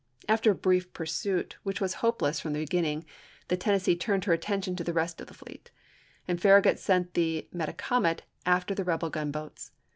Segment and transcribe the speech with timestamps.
[0.27, 3.05] After a brief pursuit, which was hopeless from the beginning,
[3.49, 5.69] the Tennessee turned her attention to the rest of the fleet,
[6.27, 9.73] and Farragut sent the Meta comet after the rebel gunboats.